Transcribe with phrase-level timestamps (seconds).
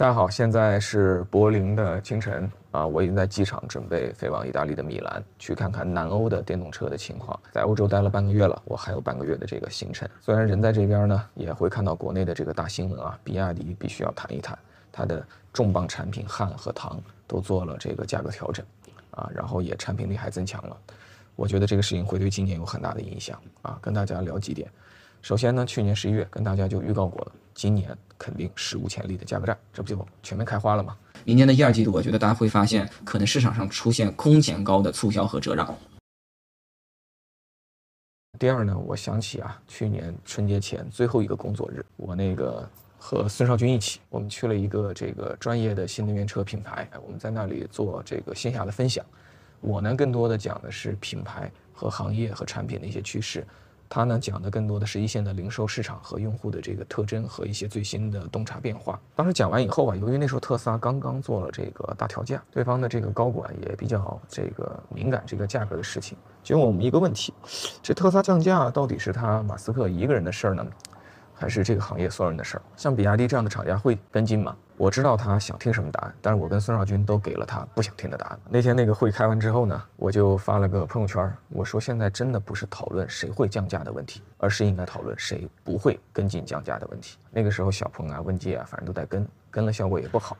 [0.00, 7.38] 大家好，现在是柏林的清晨啊，我已经在机场准备飞往意大利的米兰，去看看南欧的电动车的情况。
[7.52, 10.08] 在欧洲待了半个月了，我还有半个月的这个行程。
[10.18, 14.58] 虽然人在这边呢，也会看到国内的这个大新闻啊，比亚迪必须要谈一谈
[14.90, 18.64] 它的重磅产品汉和唐都做了这个价格调整
[19.10, 20.74] 啊，然后也产品力还增强了。
[21.36, 24.66] 我觉得这个事情会对今年有很大的影响啊，跟大家聊几点。
[25.20, 30.96] 首先呢，去年十一月跟大家就预告过了，今年肯定史无前例的价格战，这不就全面开花了吗？
[31.26, 35.76] 明年的一二季度，我觉得大家会发现，可能市场上出现空前高的促销和折让。
[38.38, 42.66] 第二呢，我想起啊，去年春节前最后一个工作日，我那个
[42.98, 49.04] 和孙少军一起，我们去了一个这个专业的新能源车品牌，我们在那里做这个线下的分享。
[49.60, 53.46] 我呢，更多的讲的是品牌和行业和产品的一些趋势。
[53.90, 58.98] 他呢讲的更多的是一线的零售市场和用户的这个特征和一些最新的洞察变化。
[59.16, 67.34] 当时讲完以后啊，由于那时候特斯拉刚刚做了这个大调价，对方的这个高管也比较这个敏感这个价格的事情，就问我们一个问题：
[67.82, 70.64] 这特斯拉降价到底是他马斯克一个人的事儿呢？
[71.34, 72.62] 还是这个行业所有人的事儿。
[72.76, 74.54] 像比亚迪这样的厂家会跟进吗？
[74.80, 78.40] 我知道他想听什么答案，但是我跟孙少军都给了他不想听的答案。
[78.48, 87.18] 那天那个会开完之后呢，我就发了个朋友圈，我说现在真的不是讨论谁会降价的问题，而是应该讨论谁不会跟进降价的问题。
[87.30, 90.34] 那个时候小鹏啊、问界啊，反正都在跟，跟了效果也不好。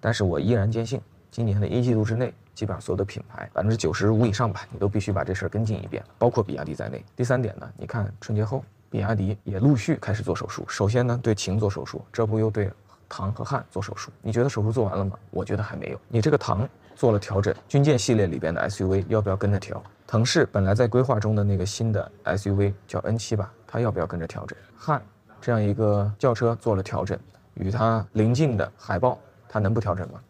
[0.00, 1.00] 但是我依然坚信，
[1.30, 7.02] 今年的一季度之内，基本上所有的品牌百分之九十五以上吧，你都必须把这事儿跟进一遍，包括比亚迪在内。
[7.16, 8.62] 第三点呢，你看春节后。
[8.90, 10.64] 比亚迪也陆续开始做手术。
[10.66, 12.70] 首先呢，对秦做手术，这不又对
[13.08, 14.10] 唐和汉做手术？
[14.20, 15.18] 你觉得手术做完了吗？
[15.30, 16.00] 我觉得还没有。
[16.08, 19.82] 你这个唐做了调整，军舰系列里边的 SUV 要不要跟着调？
[20.06, 24.58] 腾势本来在规划中的那个新的 SUV 叫 N7 吧，它要不要跟着调整？
[24.76, 25.02] 汉
[25.40, 27.18] 这样一个轿车做了调整，
[27.54, 30.20] 与它邻近的海豹，它能不调整吗？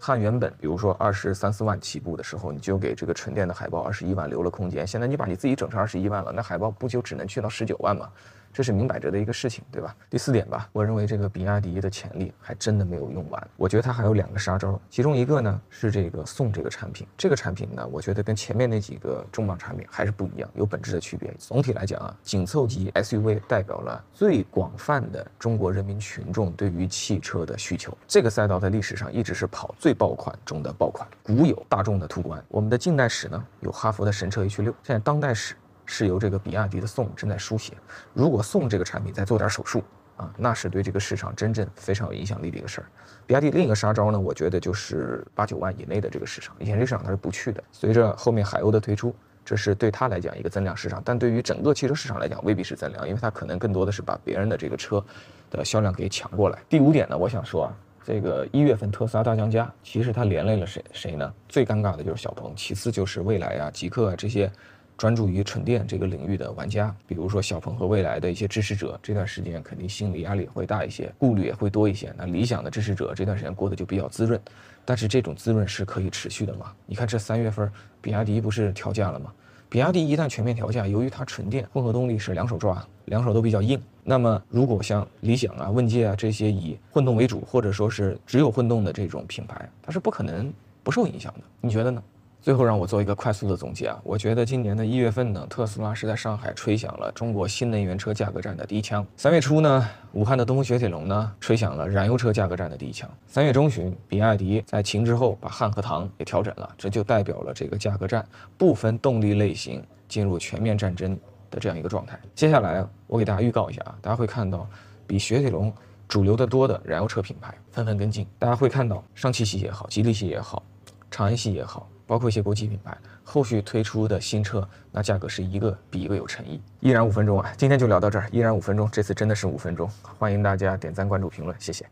[0.00, 4.86] 汉原本比如说二十三四万起步的时候，你就给这个纯电的海豹二十一万留了空间。
[4.86, 8.08] 现在你把你自己整成二十一万了，那海豹不就只能去到十九万吗？
[8.52, 9.94] 这是明摆着的一个事情，对吧？
[10.10, 13.48] 第四点吧，我认为这个比亚迪的潜力还真的没有用完。
[13.56, 17.06] 我觉得它还有两个杀招，其中一个呢是这个宋这个产品。
[17.16, 21.32] 这个产品呢，我觉得跟前面那几个重磅产品还是不一样，有本质的区别。
[21.38, 27.96] 总体来讲啊，紧凑级 SUV 代表了最广泛的中国人民群众对于汽车的需求。
[28.06, 31.06] 这个赛道在历史上一直是跑最爆款中的爆款。
[31.22, 35.54] 古有大众的途观，我们的近代史呢有哈弗的神车 H6，现在当代史。
[35.90, 37.72] 是由这个比亚迪的宋正在书写。
[38.12, 39.82] 如果宋这个产品再做点手术
[40.18, 42.86] 啊，那是对这个市场真正非常有影响力的一个事儿。
[43.26, 47.64] 比亚迪另一个杀招呢，我觉得就是八九万以内的这个市场，以前这市场它是不去的。
[47.72, 55.02] 随着后面海鸥的推出，这是对它来讲一个增量市场，但对于整个汽车市场来讲未必是增量，因为它可能更多的是把别人的这个车
[55.50, 56.58] 的销量给抢过来。
[56.68, 57.72] 第五点呢，我想说啊，
[58.04, 61.32] 这个一月份特斯拉大降价，其实它连累了谁谁呢？
[61.48, 64.50] 最尴尬的就是小鹏，其次就是蔚来啊、极客啊这些。
[64.98, 72.12] 专注于纯电这个领域的玩家，比如说小鹏和蔚来的一些支持者，这段时间肯定心理压力会大一些，顾虑也会多一些。
[72.18, 74.38] 那理想的支持者这段时间过得就比较滋润，
[74.84, 76.72] 但是这种滋润是可以持续的吗？
[76.84, 77.70] 你看这三月份，
[78.02, 79.32] 比亚迪不是调价了吗？
[79.68, 83.80] 比亚迪一旦全面调价，由于它纯电混合动力是两手抓，两手都比较硬。
[84.02, 91.40] 那么如果像理想啊、问界啊这些以混动为主，或者说是只有混动的这种品牌，它是不可能不受影响的。
[91.60, 92.02] 你觉得呢？
[92.40, 99.04] 最后让我做一个快速的总结啊，我觉得今年的一月份呢，特斯拉是在上海吹响了中国新能源车价格战的第一枪。
[99.16, 103.10] 三月初呢，武汉的东风雪铁龙呢，吹响了燃油车价格战的第一枪。
[103.26, 108.24] 三月中旬，比亚迪在秦之后把汉和唐也调整了，这就代表了这个价格战
[108.56, 111.18] 不分动力类型进入全面战争
[111.50, 112.18] 的这样一个状态。
[112.36, 114.66] 接下来我给大家预告一下啊，大家会看到
[115.08, 115.72] 比雪铁龙
[116.06, 120.62] 主流的多的燃油车品牌纷纷跟进，大家会看到上汽系也好，吉利系也好，
[121.10, 121.88] 长安系也好。
[122.08, 126.58] 包括一些国际品牌后续推出的新车，那价格是一个比一个有诚意。
[126.80, 128.26] 依然五分钟啊，今天就聊到这儿。
[128.32, 129.88] 依然五分钟，这次真的是五分钟。
[130.18, 131.84] 欢迎大家点赞、关注、评论，谢谢。